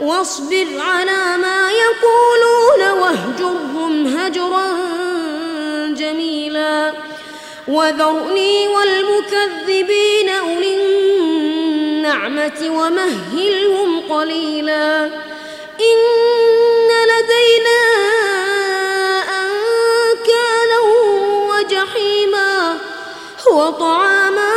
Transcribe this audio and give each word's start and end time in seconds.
واصبر 0.00 0.66
على 0.78 1.36
ما 1.36 1.70
يقولون 1.70 3.00
واهجرهم 3.00 4.06
هجرا 4.16 4.72
جميلا. 5.94 6.92
وذرني 7.68 8.68
والمكذبين 8.68 10.28
أولي 10.28 10.74
النعمة 10.74 12.60
ومهلهم 12.62 14.00
قليلا. 14.10 15.04
إن 15.80 15.98
لدينا 17.10 17.80
أنكالا 19.42 20.80
وجحيما 21.50 22.78
وطعاما 23.52 24.52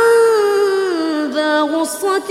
ذا 1.34 1.60
غصة 1.60 2.30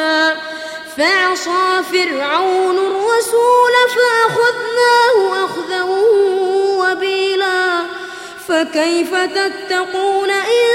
فعصى 0.97 1.83
فرعون 1.91 2.77
الرسول 2.77 3.73
فأخذناه 3.95 5.45
أخذا 5.45 5.81
وبيلا. 6.79 7.81
فكيف 8.47 9.15
تتقون 9.15 10.29
إن 10.29 10.71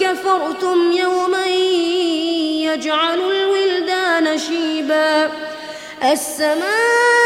كفرتم 0.00 0.92
يوما 0.92 1.46
يجعل 2.66 3.20
الولدان 3.20 4.38
شيبا. 4.38 5.30
السماء 6.12 7.25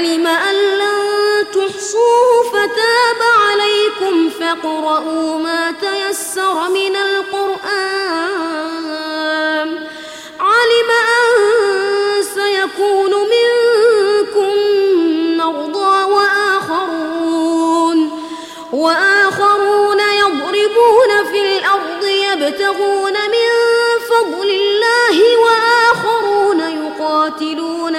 علم 0.00 0.26
أن 0.26 0.54
لن 0.54 1.46
تحصوه 1.52 2.42
فتاب 2.52 3.20
عليكم 3.40 4.30
فاقرؤوا 4.30 5.38
ما 5.38 5.70
تيسر 5.72 6.68
من 6.68 6.96
القرآن 6.96 7.09